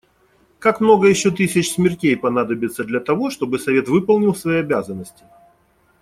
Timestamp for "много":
0.81-1.07